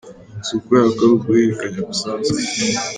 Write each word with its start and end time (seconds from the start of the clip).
Si 0.45 0.51
ukubera 0.57 0.87
ko 0.95 0.99
ari 1.01 1.11
uguhererekanya 1.15 1.81
gusanzwe. 1.89 2.37